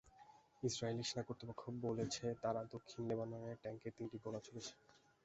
[0.63, 4.73] Israeli সেনা কর্তৃপক্ষ বলেছে, তারা দক্ষিণ লেবাননে ট্যাংকের তিনটি গোলা ছুড়েছে।